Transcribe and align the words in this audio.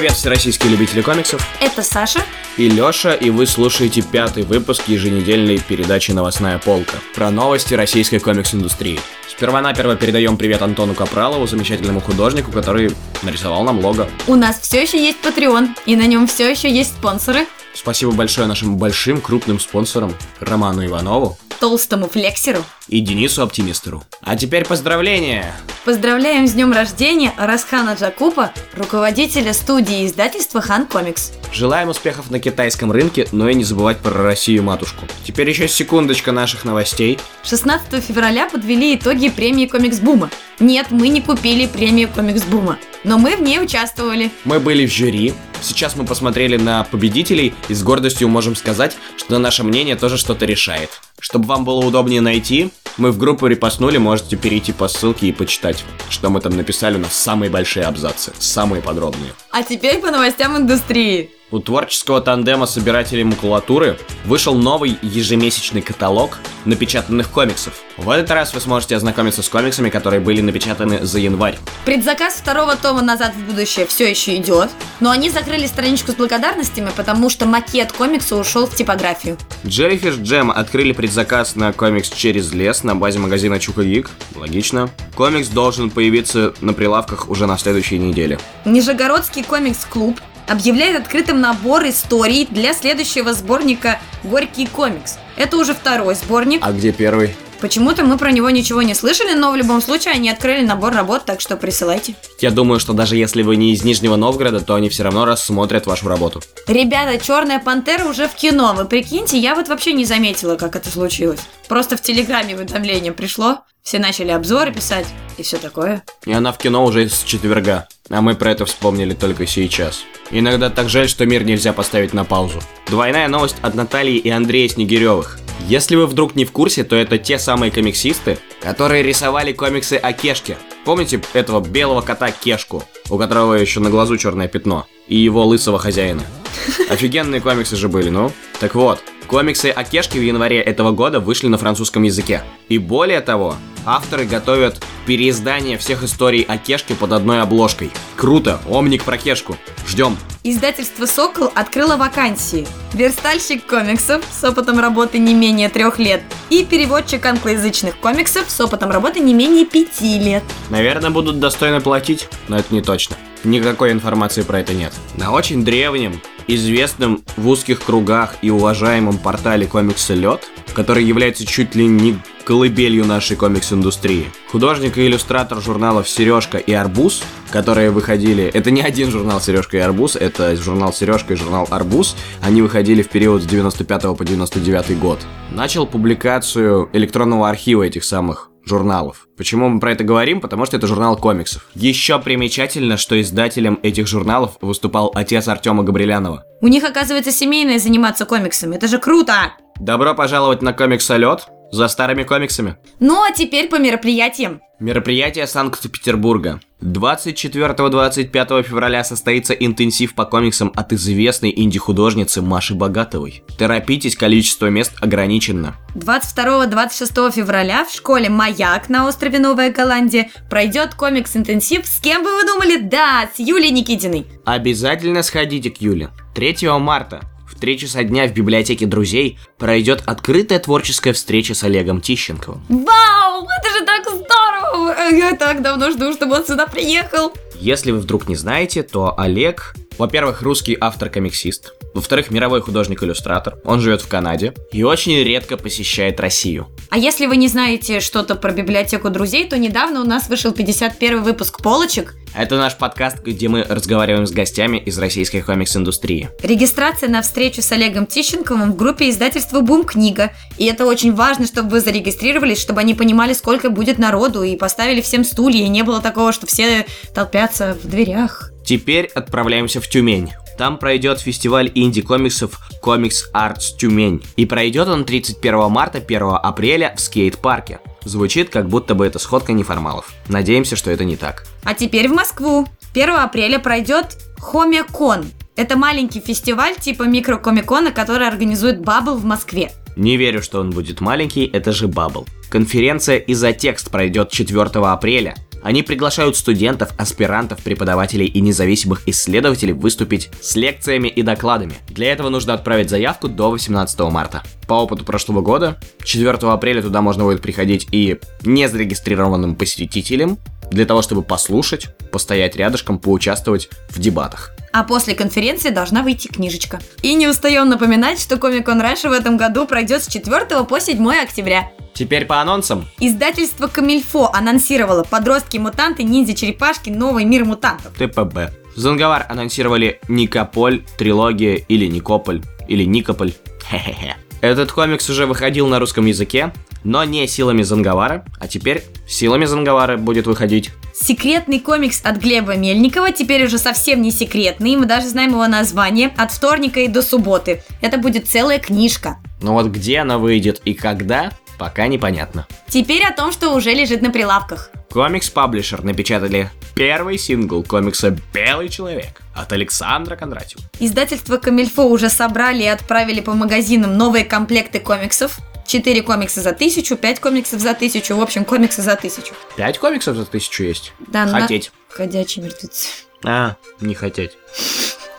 Привет, 0.00 0.16
всероссийские 0.16 0.72
любители 0.72 1.02
комиксов. 1.02 1.46
Это 1.60 1.82
Саша 1.82 2.20
и 2.56 2.70
Лёша, 2.70 3.12
и 3.12 3.28
вы 3.28 3.44
слушаете 3.44 4.00
пятый 4.00 4.44
выпуск 4.44 4.88
еженедельной 4.88 5.58
передачи 5.58 6.12
«Новостная 6.12 6.58
полка» 6.58 6.96
про 7.14 7.30
новости 7.30 7.74
российской 7.74 8.18
комикс-индустрии. 8.18 8.98
Сперва-наперво 9.28 9.96
передаем 9.96 10.38
привет 10.38 10.62
Антону 10.62 10.94
Капралову, 10.94 11.46
замечательному 11.46 12.00
художнику, 12.00 12.50
который 12.50 12.96
нарисовал 13.20 13.62
нам 13.62 13.84
лого. 13.84 14.08
У 14.26 14.36
нас 14.36 14.60
все 14.60 14.80
еще 14.80 14.98
есть 14.98 15.18
Patreon, 15.22 15.68
и 15.84 15.94
на 15.96 16.06
нем 16.06 16.26
все 16.26 16.50
еще 16.50 16.72
есть 16.72 16.92
спонсоры. 16.92 17.46
Спасибо 17.74 18.12
большое 18.12 18.46
нашим 18.46 18.78
большим 18.78 19.20
крупным 19.20 19.60
спонсорам 19.60 20.14
Роману 20.40 20.82
Иванову, 20.86 21.36
толстому 21.60 22.08
флексеру 22.08 22.64
и 22.88 23.00
Денису 23.00 23.42
Оптимистеру. 23.42 24.02
А 24.22 24.36
теперь 24.36 24.64
поздравления! 24.64 25.54
Поздравляем 25.84 26.46
с 26.46 26.52
днем 26.52 26.72
рождения 26.72 27.32
Расхана 27.38 27.94
Джакупа, 27.94 28.52
руководителя 28.74 29.52
студии 29.52 30.06
издательства 30.06 30.60
Хан 30.60 30.86
Комикс. 30.86 31.32
Желаем 31.52 31.88
успехов 31.88 32.30
на 32.30 32.38
китайском 32.38 32.92
рынке, 32.92 33.28
но 33.32 33.48
и 33.48 33.54
не 33.54 33.64
забывать 33.64 33.98
про 33.98 34.10
Россию-матушку. 34.22 35.06
Теперь 35.24 35.48
еще 35.48 35.68
секундочка 35.68 36.32
наших 36.32 36.64
новостей. 36.64 37.18
16 37.44 38.02
февраля 38.04 38.48
подвели 38.48 38.94
итоги 38.94 39.28
премии 39.28 39.66
Комикс 39.66 39.98
Бума. 39.98 40.30
Нет, 40.58 40.88
мы 40.90 41.08
не 41.08 41.22
купили 41.22 41.66
премию 41.66 42.08
Комикс 42.08 42.42
Бума, 42.42 42.78
но 43.04 43.18
мы 43.18 43.36
в 43.36 43.42
ней 43.42 43.60
участвовали. 43.60 44.30
Мы 44.44 44.60
были 44.60 44.86
в 44.86 44.92
жюри, 44.92 45.34
Сейчас 45.62 45.96
мы 45.96 46.04
посмотрели 46.04 46.56
на 46.56 46.84
победителей 46.84 47.54
и 47.68 47.74
с 47.74 47.82
гордостью 47.82 48.28
можем 48.28 48.56
сказать, 48.56 48.96
что 49.16 49.38
наше 49.38 49.62
мнение 49.62 49.96
тоже 49.96 50.16
что-то 50.16 50.46
решает. 50.46 50.90
Чтобы 51.18 51.46
вам 51.46 51.64
было 51.64 51.84
удобнее 51.84 52.20
найти, 52.20 52.70
мы 52.96 53.12
в 53.12 53.18
группу 53.18 53.46
репостнули, 53.46 53.98
можете 53.98 54.36
перейти 54.36 54.72
по 54.72 54.88
ссылке 54.88 55.28
и 55.28 55.32
почитать, 55.32 55.84
что 56.08 56.30
мы 56.30 56.40
там 56.40 56.56
написали. 56.56 56.96
У 56.96 57.00
нас 57.00 57.14
самые 57.14 57.50
большие 57.50 57.84
абзацы, 57.84 58.32
самые 58.38 58.82
подробные. 58.82 59.32
А 59.52 59.64
теперь 59.64 59.98
по 59.98 60.10
новостям 60.12 60.56
индустрии. 60.56 61.30
У 61.50 61.58
творческого 61.58 62.20
тандема 62.20 62.66
собирателей 62.66 63.24
макулатуры 63.24 63.98
вышел 64.24 64.54
новый 64.54 64.96
ежемесячный 65.02 65.82
каталог 65.82 66.38
напечатанных 66.64 67.28
комиксов. 67.30 67.74
В 67.96 68.08
этот 68.08 68.30
раз 68.30 68.54
вы 68.54 68.60
сможете 68.60 68.94
ознакомиться 68.94 69.42
с 69.42 69.48
комиксами, 69.48 69.90
которые 69.90 70.20
были 70.20 70.40
напечатаны 70.40 71.04
за 71.04 71.18
январь. 71.18 71.58
Предзаказ 71.84 72.34
второго 72.34 72.76
тома 72.76 73.02
«Назад 73.02 73.34
в 73.34 73.40
будущее» 73.50 73.86
все 73.86 74.08
еще 74.08 74.36
идет, 74.36 74.70
но 75.00 75.10
они 75.10 75.28
закрыли 75.28 75.66
страничку 75.66 76.12
с 76.12 76.14
благодарностями, 76.14 76.90
потому 76.94 77.28
что 77.28 77.46
макет 77.46 77.90
комикса 77.92 78.36
ушел 78.36 78.66
в 78.66 78.76
типографию. 78.76 79.36
Jellyfish 79.64 80.22
Jam 80.22 80.52
открыли 80.52 80.92
предзаказ 80.92 81.56
на 81.56 81.72
комикс 81.72 82.10
«Через 82.10 82.52
лес» 82.52 82.84
на 82.84 82.94
базе 82.94 83.18
магазина 83.18 83.58
Чука 83.58 83.82
Гик. 83.82 84.10
Логично. 84.36 84.88
Комикс 85.16 85.48
должен 85.48 85.90
появиться 85.90 86.54
на 86.60 86.74
прилавках 86.74 87.28
уже 87.28 87.46
на 87.46 87.58
следующей 87.58 87.98
неделе. 87.98 88.38
Нижегородский 88.64 89.39
комикс-клуб 89.42 90.20
объявляет 90.46 91.00
открытым 91.00 91.40
набор 91.40 91.88
историй 91.88 92.46
для 92.50 92.74
следующего 92.74 93.32
сборника 93.32 94.00
«Горький 94.24 94.66
комикс». 94.66 95.16
Это 95.36 95.56
уже 95.56 95.74
второй 95.74 96.14
сборник. 96.14 96.60
А 96.64 96.72
где 96.72 96.92
первый? 96.92 97.36
Почему-то 97.60 98.04
мы 98.04 98.16
про 98.16 98.32
него 98.32 98.48
ничего 98.48 98.80
не 98.80 98.94
слышали, 98.94 99.34
но 99.34 99.52
в 99.52 99.56
любом 99.56 99.82
случае 99.82 100.14
они 100.14 100.30
открыли 100.30 100.64
набор 100.64 100.94
работ, 100.94 101.24
так 101.26 101.42
что 101.42 101.56
присылайте. 101.56 102.14
Я 102.40 102.50
думаю, 102.50 102.80
что 102.80 102.94
даже 102.94 103.16
если 103.16 103.42
вы 103.42 103.56
не 103.56 103.74
из 103.74 103.84
Нижнего 103.84 104.16
Новгорода, 104.16 104.60
то 104.60 104.74
они 104.74 104.88
все 104.88 105.02
равно 105.02 105.26
рассмотрят 105.26 105.86
вашу 105.86 106.08
работу. 106.08 106.42
Ребята, 106.66 107.22
Черная 107.22 107.58
пантера 107.58 108.06
уже 108.06 108.28
в 108.28 108.34
кино. 108.34 108.74
Вы 108.74 108.86
прикиньте, 108.86 109.38
я 109.38 109.54
вот 109.54 109.68
вообще 109.68 109.92
не 109.92 110.06
заметила, 110.06 110.56
как 110.56 110.74
это 110.74 110.90
случилось. 110.90 111.40
Просто 111.68 111.98
в 111.98 112.02
Телеграме 112.02 112.56
уведомление 112.56 113.12
пришло, 113.12 113.58
все 113.82 113.98
начали 113.98 114.30
обзоры 114.30 114.72
писать 114.72 115.06
и 115.36 115.42
все 115.42 115.58
такое. 115.58 116.02
И 116.24 116.32
она 116.32 116.52
в 116.52 116.58
кино 116.58 116.84
уже 116.84 117.08
с 117.08 117.22
четверга. 117.24 117.88
А 118.10 118.20
мы 118.22 118.34
про 118.34 118.50
это 118.50 118.66
вспомнили 118.66 119.14
только 119.14 119.46
сейчас. 119.46 120.04
Иногда 120.32 120.68
так 120.68 120.88
жаль, 120.88 121.08
что 121.08 121.26
мир 121.26 121.44
нельзя 121.44 121.72
поставить 121.72 122.12
на 122.12 122.24
паузу. 122.24 122.60
Двойная 122.88 123.28
новость 123.28 123.56
от 123.62 123.76
Натальи 123.76 124.16
и 124.16 124.28
Андрея 124.28 124.68
Снегиревых. 124.68 125.38
Если 125.68 125.94
вы 125.94 126.06
вдруг 126.06 126.34
не 126.34 126.44
в 126.44 126.50
курсе, 126.50 126.82
то 126.82 126.96
это 126.96 127.18
те 127.18 127.38
самые 127.38 127.70
комиксисты, 127.70 128.38
которые 128.60 129.04
рисовали 129.04 129.52
комиксы 129.52 129.94
о 129.94 130.12
Кешке. 130.12 130.56
Помните 130.84 131.22
этого 131.34 131.60
белого 131.60 132.00
кота 132.00 132.32
Кешку, 132.32 132.82
у 133.08 133.16
которого 133.16 133.54
еще 133.54 133.78
на 133.78 133.90
глазу 133.90 134.16
черное 134.16 134.48
пятно, 134.48 134.86
и 135.06 135.16
его 135.16 135.46
лысого 135.46 135.78
хозяина? 135.78 136.22
Офигенные 136.90 137.40
комиксы 137.40 137.76
же 137.76 137.88
были, 137.88 138.08
ну? 138.08 138.32
Так 138.58 138.74
вот, 138.74 139.00
комиксы 139.30 139.66
о 139.66 139.84
Кешке 139.84 140.18
в 140.18 140.22
январе 140.22 140.60
этого 140.60 140.90
года 140.90 141.20
вышли 141.20 141.46
на 141.46 141.56
французском 141.56 142.02
языке. 142.02 142.42
И 142.68 142.78
более 142.78 143.20
того, 143.20 143.54
авторы 143.86 144.24
готовят 144.24 144.82
переиздание 145.06 145.78
всех 145.78 146.02
историй 146.02 146.42
о 146.42 146.58
Кешке 146.58 146.96
под 146.96 147.12
одной 147.12 147.40
обложкой. 147.40 147.92
Круто, 148.16 148.60
омник 148.68 149.04
про 149.04 149.16
Кешку. 149.16 149.56
Ждем. 149.86 150.16
Издательство 150.42 151.06
«Сокол» 151.06 151.52
открыло 151.54 151.96
вакансии. 151.96 152.66
Верстальщик 152.92 153.64
комиксов 153.66 154.24
с 154.32 154.42
опытом 154.42 154.80
работы 154.80 155.18
не 155.18 155.32
менее 155.32 155.68
трех 155.68 156.00
лет 156.00 156.22
и 156.48 156.64
переводчик 156.64 157.24
англоязычных 157.24 157.98
комиксов 157.98 158.50
с 158.50 158.60
опытом 158.60 158.90
работы 158.90 159.20
не 159.20 159.32
менее 159.32 159.64
пяти 159.64 160.18
лет. 160.18 160.42
Наверное, 160.70 161.10
будут 161.10 161.38
достойно 161.38 161.80
платить, 161.80 162.28
но 162.48 162.58
это 162.58 162.74
не 162.74 162.82
точно. 162.82 163.16
Никакой 163.44 163.92
информации 163.92 164.42
про 164.42 164.60
это 164.60 164.74
нет. 164.74 164.92
На 165.16 165.30
очень 165.32 165.64
древнем, 165.64 166.20
известном 166.54 167.22
в 167.36 167.48
узких 167.48 167.80
кругах 167.82 168.36
и 168.42 168.50
уважаемом 168.50 169.18
портале 169.18 169.66
комикса 169.66 170.14
Лед, 170.14 170.48
который 170.74 171.04
является 171.04 171.46
чуть 171.46 171.74
ли 171.74 171.86
не 171.86 172.18
колыбелью 172.44 173.04
нашей 173.04 173.36
комикс-индустрии. 173.36 174.26
Художник 174.50 174.98
и 174.98 175.06
иллюстратор 175.06 175.60
журналов 175.60 176.08
«Сережка» 176.08 176.58
и 176.58 176.72
«Арбуз», 176.72 177.22
которые 177.50 177.90
выходили... 177.90 178.44
Это 178.44 178.70
не 178.70 178.82
один 178.82 179.10
журнал 179.10 179.40
«Сережка 179.40 179.76
и 179.76 179.80
Арбуз», 179.80 180.16
это 180.16 180.56
журнал 180.56 180.92
«Сережка» 180.92 181.34
и 181.34 181.36
журнал 181.36 181.68
«Арбуз». 181.70 182.16
Они 182.42 182.62
выходили 182.62 183.02
в 183.02 183.08
период 183.08 183.42
с 183.42 183.46
95 183.46 184.16
по 184.16 184.24
99 184.24 184.98
год. 184.98 185.20
Начал 185.50 185.86
публикацию 185.86 186.88
электронного 186.92 187.48
архива 187.48 187.84
этих 187.84 188.04
самых 188.04 188.50
журналов. 188.70 189.26
Почему 189.36 189.68
мы 189.68 189.80
про 189.80 189.92
это 189.92 190.04
говорим? 190.04 190.40
Потому 190.40 190.64
что 190.64 190.76
это 190.76 190.86
журнал 190.86 191.16
комиксов. 191.16 191.68
Еще 191.74 192.18
примечательно, 192.20 192.96
что 192.96 193.20
издателем 193.20 193.78
этих 193.82 194.06
журналов 194.06 194.52
выступал 194.60 195.10
отец 195.14 195.48
Артема 195.48 195.82
Габрилянова. 195.82 196.44
У 196.62 196.68
них, 196.68 196.84
оказывается, 196.84 197.32
семейное 197.32 197.78
заниматься 197.78 198.24
комиксами. 198.24 198.76
Это 198.76 198.86
же 198.86 198.98
круто! 198.98 199.34
Добро 199.80 200.14
пожаловать 200.14 200.62
на 200.62 200.72
комикс-салет 200.72 201.48
за 201.72 201.88
старыми 201.88 202.24
комиксами. 202.24 202.76
Ну 202.98 203.22
а 203.22 203.32
теперь 203.32 203.68
по 203.68 203.76
мероприятиям. 203.76 204.60
Мероприятие 204.80 205.46
Санкт-Петербурга. 205.46 206.58
24-25 206.80 208.62
февраля 208.62 209.04
состоится 209.04 209.52
интенсив 209.52 210.14
по 210.14 210.24
комиксам 210.24 210.72
от 210.74 210.94
известной 210.94 211.52
инди-художницы 211.54 212.40
Маши 212.40 212.74
Богатовой. 212.74 213.44
Торопитесь, 213.58 214.16
количество 214.16 214.68
мест 214.68 214.94
ограничено. 215.02 215.76
22-26 215.96 217.32
февраля 217.32 217.84
в 217.84 217.92
школе 217.92 218.30
«Маяк» 218.30 218.88
на 218.88 219.06
острове 219.06 219.38
Новая 219.38 219.70
Голландия 219.70 220.30
пройдет 220.48 220.94
комикс-интенсив. 220.94 221.86
С 221.86 222.00
кем 222.00 222.22
бы 222.22 222.34
вы 222.34 222.46
думали? 222.46 222.78
Да, 222.78 223.28
с 223.34 223.38
Юлией 223.38 223.72
Никитиной. 223.72 224.26
Обязательно 224.46 225.22
сходите 225.22 225.70
к 225.70 225.82
Юле. 225.82 226.08
3 226.34 226.56
марта 226.78 227.20
3 227.60 227.78
часа 227.78 228.02
дня 228.02 228.26
в 228.26 228.32
библиотеке 228.32 228.86
друзей 228.86 229.38
пройдет 229.58 230.02
открытая 230.06 230.58
творческая 230.58 231.12
встреча 231.12 231.54
с 231.54 231.62
Олегом 231.62 232.00
Тищенковым. 232.00 232.62
Вау, 232.68 233.46
это 233.46 233.78
же 233.78 233.84
так 233.84 234.04
здорово! 234.04 235.10
Я 235.10 235.36
так 235.36 235.62
давно 235.62 235.90
жду, 235.90 236.12
чтобы 236.12 236.36
он 236.36 236.46
сюда 236.46 236.66
приехал. 236.66 237.32
Если 237.56 237.90
вы 237.90 237.98
вдруг 237.98 238.28
не 238.28 238.36
знаете, 238.36 238.82
то 238.82 239.14
Олег, 239.18 239.74
во-первых, 239.98 240.40
русский 240.40 240.76
автор-комиксист, 240.80 241.74
во-вторых, 241.94 242.30
мировой 242.30 242.60
художник-иллюстратор, 242.60 243.58
он 243.64 243.80
живет 243.80 244.00
в 244.00 244.08
Канаде 244.08 244.54
и 244.72 244.82
очень 244.82 245.22
редко 245.22 245.56
посещает 245.56 246.20
Россию. 246.20 246.68
А 246.88 246.98
если 246.98 247.26
вы 247.26 247.36
не 247.36 247.48
знаете 247.48 248.00
что-то 248.00 248.34
про 248.34 248.52
библиотеку 248.52 249.10
друзей, 249.10 249.48
то 249.48 249.58
недавно 249.58 250.00
у 250.00 250.04
нас 250.04 250.28
вышел 250.28 250.52
51 250.52 251.22
выпуск 251.22 251.62
полочек. 251.62 252.14
Это 252.34 252.56
наш 252.56 252.76
подкаст, 252.76 253.22
где 253.24 253.48
мы 253.48 253.64
разговариваем 253.64 254.26
с 254.26 254.30
гостями 254.30 254.78
из 254.78 254.96
российской 254.98 255.40
комикс-индустрии. 255.40 256.30
Регистрация 256.42 257.08
на 257.08 257.22
встречу 257.22 257.60
с 257.60 257.72
Олегом 257.72 258.06
Тищенковым 258.06 258.72
в 258.72 258.76
группе 258.76 259.10
издательства 259.10 259.60
Бум 259.60 259.84
Книга. 259.84 260.32
И 260.56 260.66
это 260.66 260.86
очень 260.86 261.12
важно, 261.12 261.46
чтобы 261.46 261.70
вы 261.70 261.80
зарегистрировались, 261.80 262.60
чтобы 262.60 262.80
они 262.80 262.94
понимали, 262.94 263.32
сколько 263.32 263.68
будет 263.68 263.98
народу, 263.98 264.44
и 264.44 264.56
поставили 264.56 265.00
всем 265.00 265.24
стулья, 265.24 265.64
и 265.64 265.68
не 265.68 265.82
было 265.82 266.00
такого, 266.00 266.32
что 266.32 266.46
все 266.46 266.86
толпятся 267.14 267.76
в 267.82 267.88
дверях. 267.88 268.52
Теперь 268.64 269.06
отправляемся 269.06 269.80
в 269.80 269.88
Тюмень. 269.88 270.32
Там 270.58 270.78
пройдет 270.78 271.20
фестиваль 271.20 271.70
инди-комиксов 271.74 272.58
Comics 272.82 273.32
Arts 273.34 273.76
Тюмень. 273.78 274.22
И 274.36 274.44
пройдет 274.46 274.88
он 274.88 275.04
31 275.04 275.70
марта, 275.70 275.98
1 275.98 276.22
апреля 276.42 276.94
в 276.96 277.00
скейт-парке. 277.00 277.80
Звучит, 278.04 278.50
как 278.50 278.68
будто 278.68 278.94
бы 278.94 279.06
это 279.06 279.18
сходка 279.18 279.52
неформалов. 279.52 280.12
Надеемся, 280.28 280.76
что 280.76 280.90
это 280.90 281.04
не 281.04 281.16
так. 281.16 281.46
А 281.64 281.74
теперь 281.74 282.08
в 282.08 282.12
Москву. 282.12 282.66
1 282.92 283.10
апреля 283.10 283.58
пройдет 283.58 284.18
Хомекон. 284.38 285.26
Это 285.56 285.76
маленький 285.76 286.20
фестиваль 286.20 286.76
типа 286.76 287.04
микрокомикона, 287.04 287.90
который 287.90 288.26
организует 288.26 288.80
Бабл 288.80 289.16
в 289.16 289.24
Москве. 289.24 289.72
Не 289.96 290.16
верю, 290.16 290.42
что 290.42 290.60
он 290.60 290.70
будет 290.70 291.00
маленький, 291.00 291.44
это 291.44 291.72
же 291.72 291.88
Бабл. 291.88 292.26
Конференция 292.48 293.18
«Изотекст» 293.18 293.90
пройдет 293.90 294.30
4 294.30 294.62
апреля. 294.86 295.34
Они 295.62 295.82
приглашают 295.82 296.36
студентов, 296.36 296.90
аспирантов, 296.96 297.62
преподавателей 297.62 298.26
и 298.26 298.40
независимых 298.40 299.06
исследователей 299.06 299.72
выступить 299.72 300.30
с 300.40 300.56
лекциями 300.56 301.08
и 301.08 301.22
докладами. 301.22 301.74
Для 301.88 302.12
этого 302.12 302.28
нужно 302.28 302.54
отправить 302.54 302.90
заявку 302.90 303.28
до 303.28 303.50
18 303.50 304.00
марта. 304.10 304.42
По 304.66 304.74
опыту 304.74 305.04
прошлого 305.04 305.42
года, 305.42 305.78
4 306.04 306.30
апреля 306.30 306.82
туда 306.82 307.02
можно 307.02 307.24
будет 307.24 307.42
приходить 307.42 307.88
и 307.92 308.18
незарегистрированным 308.44 309.56
посетителям, 309.56 310.38
для 310.70 310.86
того, 310.86 311.02
чтобы 311.02 311.22
послушать, 311.22 311.88
постоять 312.10 312.56
рядышком, 312.56 312.98
поучаствовать 312.98 313.68
в 313.90 313.98
дебатах. 313.98 314.52
А 314.72 314.84
после 314.84 315.14
конференции 315.14 315.70
должна 315.70 316.02
выйти 316.02 316.28
книжечка. 316.28 316.78
И 317.02 317.14
не 317.14 317.26
устаем 317.26 317.68
напоминать, 317.68 318.20
что 318.20 318.36
Комик-кон 318.36 318.80
Раша 318.80 319.08
в 319.08 319.12
этом 319.12 319.36
году 319.36 319.66
пройдет 319.66 320.04
с 320.04 320.06
4 320.06 320.64
по 320.64 320.80
7 320.80 321.08
октября. 321.10 321.72
Теперь 321.94 322.24
по 322.24 322.40
анонсам. 322.40 322.86
Издательство 322.98 323.66
Камильфо 323.66 324.30
анонсировало 324.32 325.04
«Подростки-мутанты, 325.04 326.02
ниндзя-черепашки. 326.02 326.90
Новый 326.90 327.24
мир 327.24 327.44
мутантов». 327.44 327.92
ТПБ. 327.94 328.52
Зангавар 328.76 329.26
анонсировали 329.28 330.00
Никополь, 330.08 330.82
трилогия 330.96 331.56
или 331.56 331.86
Никополь, 331.86 332.42
или 332.68 332.84
Никополь. 332.84 333.32
Хе-хе-хе. 333.68 334.16
Этот 334.40 334.72
комикс 334.72 335.08
уже 335.10 335.26
выходил 335.26 335.66
на 335.66 335.78
русском 335.78 336.06
языке, 336.06 336.52
но 336.82 337.04
не 337.04 337.26
силами 337.26 337.62
Зангавара, 337.62 338.24
а 338.38 338.48
теперь 338.48 338.84
силами 339.06 339.44
Зангавара 339.44 339.98
будет 339.98 340.26
выходить. 340.26 340.70
Секретный 340.94 341.60
комикс 341.60 342.00
от 342.04 342.16
Глеба 342.16 342.56
Мельникова 342.56 343.12
теперь 343.12 343.44
уже 343.44 343.58
совсем 343.58 344.00
не 344.00 344.10
секретный, 344.10 344.76
мы 344.76 344.86
даже 344.86 345.08
знаем 345.08 345.30
его 345.32 345.46
название 345.46 346.10
«От 346.16 346.32
вторника 346.32 346.80
и 346.80 346.88
до 346.88 347.02
субботы». 347.02 347.62
Это 347.82 347.98
будет 347.98 348.28
целая 348.28 348.58
книжка. 348.58 349.18
Но 349.42 349.54
вот 349.54 349.66
где 349.66 349.98
она 349.98 350.18
выйдет 350.18 350.62
и 350.64 350.72
когда, 350.72 351.32
пока 351.60 351.86
непонятно. 351.88 352.46
Теперь 352.68 353.04
о 353.04 353.12
том, 353.12 353.32
что 353.32 353.50
уже 353.52 353.72
лежит 353.74 354.00
на 354.00 354.10
прилавках. 354.10 354.70
Комикс-паблишер 354.90 355.84
напечатали 355.84 356.50
первый 356.74 357.18
сингл 357.18 357.62
комикса 357.62 358.16
«Белый 358.32 358.70
человек» 358.70 359.20
от 359.34 359.52
Александра 359.52 360.16
Кондратьева. 360.16 360.62
Издательство 360.80 361.36
Камильфо 361.36 361.82
уже 361.84 362.08
собрали 362.08 362.62
и 362.62 362.66
отправили 362.66 363.20
по 363.20 363.34
магазинам 363.34 363.98
новые 363.98 364.24
комплекты 364.24 364.80
комиксов. 364.80 365.36
4 365.66 366.00
комикса 366.02 366.40
за 366.40 366.52
тысячу, 366.52 366.96
5 366.96 367.20
комиксов 367.20 367.60
за 367.60 367.74
тысячу, 367.74 368.16
в 368.16 368.22
общем, 368.22 368.46
комиксы 368.46 368.80
за 368.80 368.96
тысячу. 368.96 369.34
Пять 369.54 369.78
комиксов 369.78 370.16
за 370.16 370.24
тысячу 370.24 370.64
есть? 370.64 370.94
Да, 371.08 371.26
на- 371.26 371.42
Хотеть. 371.42 371.72
Ходячие 371.90 372.46
мертвецы. 372.46 372.88
А, 373.22 373.56
не 373.82 373.94
хотеть. 373.94 374.32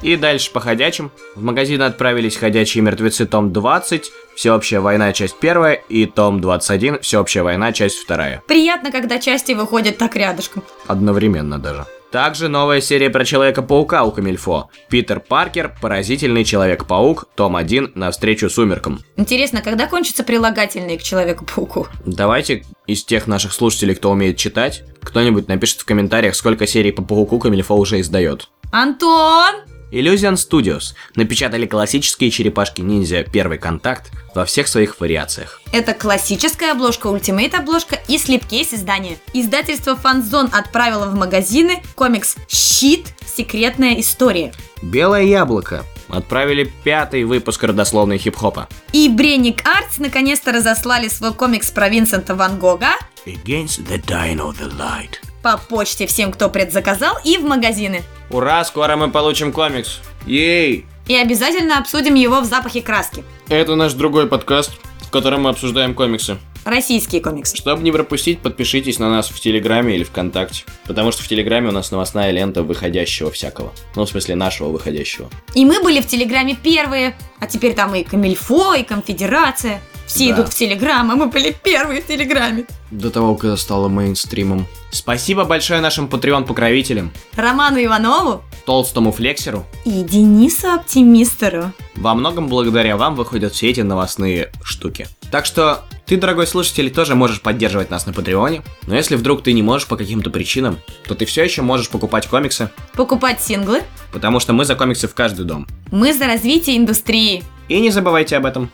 И 0.02 0.16
дальше 0.16 0.52
по 0.52 0.60
ходячим. 0.60 1.12
В 1.36 1.44
магазин 1.44 1.82
отправились 1.82 2.36
«Ходячие 2.36 2.84
мертвецы» 2.84 3.26
том 3.26 3.54
20, 3.54 4.12
«Всеобщая 4.36 4.80
война. 4.80 5.14
Часть 5.14 5.36
1» 5.40 5.80
и 5.90 6.06
том 6.08 6.42
21, 6.42 7.02
«Всеобщая 7.02 7.44
война. 7.44 7.72
Часть 7.72 8.10
2». 8.10 8.40
Приятно, 8.48 8.92
когда 8.92 9.20
части 9.20 9.52
выходят 9.52 9.98
так 9.98 10.16
рядышком. 10.16 10.64
Одновременно 10.88 11.60
даже. 11.60 11.86
Также 12.12 12.50
новая 12.50 12.82
серия 12.82 13.10
про 13.10 13.24
Человека-паука 13.24 14.04
у 14.04 14.12
Камильфо. 14.12 14.70
Питер 14.90 15.22
Паркер, 15.22 15.74
Поразительный 15.82 16.44
Человек-паук, 16.44 17.30
том 17.36 17.56
1, 17.56 17.94
Навстречу 17.96 18.50
сумеркам. 18.50 19.00
Интересно, 19.16 19.62
когда 19.62 19.88
кончатся 19.88 20.24
прилагательные 20.24 20.98
к 20.98 21.04
Человеку-пауку? 21.04 21.88
Давайте 22.06 22.66
из 22.86 23.06
тех 23.06 23.28
наших 23.28 23.54
слушателей, 23.54 23.96
кто 23.96 24.12
умеет 24.12 24.36
читать, 24.36 24.84
кто-нибудь 25.02 25.48
напишет 25.48 25.82
в 25.82 25.86
комментариях, 25.86 26.36
сколько 26.36 26.68
серий 26.68 26.92
по 26.92 27.02
пауку 27.02 27.40
Камильфо 27.40 27.76
уже 27.76 28.02
издает. 28.02 28.50
Антон! 28.72 29.71
Illusion 29.92 30.36
Studios 30.36 30.94
напечатали 31.16 31.66
классические 31.66 32.32
черепашки-ниндзя 32.32 33.24
«Первый 33.24 33.58
контакт» 33.58 34.12
во 34.34 34.46
всех 34.46 34.68
своих 34.68 35.00
вариациях. 35.00 35.62
Это 35.74 35.94
классическая 35.94 36.72
обложка, 36.72 37.08
ультимейт 37.08 37.54
обложка 37.54 38.00
и 38.08 38.18
слепкейс 38.18 38.74
издания. 38.74 39.18
Издательство 39.34 39.96
Фанзон 39.96 40.50
отправило 40.54 41.08
в 41.08 41.16
магазины 41.16 41.84
комикс 41.96 42.36
«Щит. 42.48 43.14
Секретная 43.26 44.00
история». 44.00 44.54
«Белое 44.82 45.24
яблоко» 45.24 45.86
отправили 46.08 46.72
пятый 46.84 47.24
выпуск 47.24 47.64
родословной 47.64 48.18
хип-хопа. 48.18 48.68
И 48.94 49.10
Бреник 49.10 49.66
Артс 49.68 49.98
наконец-то 49.98 50.52
разослали 50.52 51.08
свой 51.08 51.34
комикс 51.34 51.72
про 51.72 51.90
Винсента 51.90 52.36
Ван 52.36 52.60
Гога 52.60 52.92
Against 53.26 53.88
the 53.88 54.04
Dying 54.04 54.40
of 54.40 54.58
the 54.60 54.72
Light. 54.78 55.31
По 55.42 55.58
почте 55.58 56.08
всем, 56.08 56.32
кто 56.32 56.50
предзаказал, 56.50 57.18
и 57.24 57.38
в 57.38 57.44
магазины. 57.44 58.04
Ура, 58.30 58.64
скоро 58.64 58.96
мы 58.96 59.10
получим 59.10 59.52
комикс. 59.52 60.00
Ей! 60.26 60.86
И 61.08 61.16
обязательно 61.16 61.78
обсудим 61.78 62.16
его 62.16 62.42
в 62.42 62.46
запахе 62.46 62.82
краски. 62.82 63.24
Это 63.50 63.76
наш 63.76 63.94
другой 63.94 64.28
подкаст, 64.28 64.72
в 65.02 65.10
котором 65.10 65.44
мы 65.44 65.50
обсуждаем 65.50 65.94
комиксы. 65.94 66.38
Российские 66.64 67.22
комиксы. 67.22 67.58
Чтобы 67.58 67.82
не 67.82 67.92
пропустить, 67.92 68.40
подпишитесь 68.40 69.00
на 69.00 69.10
нас 69.10 69.30
в 69.30 69.40
Телеграме 69.40 69.96
или 69.96 70.04
ВКонтакте. 70.04 70.64
Потому 70.86 71.12
что 71.12 71.24
в 71.24 71.28
Телеграме 71.28 71.70
у 71.70 71.72
нас 71.72 71.90
новостная 71.90 72.30
лента 72.30 72.62
выходящего 72.62 73.32
всякого. 73.32 73.74
Ну, 73.96 74.06
в 74.06 74.10
смысле, 74.10 74.36
нашего 74.36 74.70
выходящего. 74.70 75.28
И 75.56 75.66
мы 75.66 75.82
были 75.82 76.02
в 76.02 76.08
Телеграме 76.08 76.56
первые, 76.62 77.18
а 77.40 77.48
теперь 77.48 77.74
там 77.74 77.96
и 77.96 78.04
Камильфо, 78.04 78.76
и 78.76 78.84
Конфедерация. 78.84 79.82
Все 80.14 80.30
Да. 80.30 80.36
идут 80.42 80.50
в 80.50 80.56
Телеграм, 80.56 81.10
а 81.10 81.16
мы 81.16 81.28
были 81.28 81.56
первые 81.64 82.02
в 82.02 82.08
Телеграме. 82.08 82.66
До 82.92 83.10
того, 83.10 83.36
когда 83.36 83.56
стало 83.56 83.88
мейнстримом. 83.88 84.68
Спасибо 84.92 85.46
большое 85.46 85.80
нашим 85.80 86.08
Patreon-покровителям. 86.08 87.12
Роману 87.38 87.82
Иванову 87.82 88.44
Толстому 88.66 89.14
Флексеру. 89.14 89.66
и 89.86 90.04
Денису 90.04 90.68
Оптимистеру. 90.74 91.72
Во 91.96 92.14
многом 92.14 92.50
благодаря 92.50 92.98
вам 92.98 93.16
выходят 93.16 93.54
все 93.54 93.70
эти 93.70 93.80
новостные 93.82 94.52
штуки. 94.64 95.08
Так 95.32 95.46
что 95.46 95.86
ты, 96.06 96.18
дорогой 96.18 96.46
слушатель, 96.46 96.92
тоже 96.92 97.16
можешь 97.16 97.42
поддерживать 97.42 97.90
нас 97.90 98.06
на 98.06 98.12
Патреоне. 98.12 98.64
Но 98.88 98.96
если 98.96 99.16
вдруг 99.16 99.44
ты 99.44 99.54
не 99.54 99.64
можешь 99.64 99.88
по 99.88 99.96
каким-то 99.96 100.30
причинам, 100.30 100.78
то 101.08 101.16
ты 101.16 101.26
все 101.26 101.44
еще 101.46 101.62
можешь 101.62 101.88
покупать 101.90 102.28
комиксы, 102.28 102.70
Покупать 102.96 103.42
синглы. 103.42 103.84
потому 104.12 104.42
что 104.42 104.52
мы 104.52 104.66
за 104.66 104.76
комиксы 104.76 105.08
в 105.08 105.14
каждый 105.16 105.46
дом. 105.46 105.68
Мы 105.90 106.14
за 106.14 106.28
развитие 106.28 106.76
индустрии. 106.78 107.44
И 107.70 107.80
не 107.80 107.92
забывайте 107.92 108.36
об 108.36 108.46
этом. 108.46 108.70